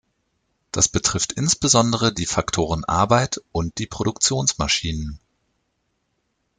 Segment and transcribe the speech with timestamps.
[0.71, 5.19] Das betrifft insbesondere die Faktoren Arbeit und die Produktionsmaschinen.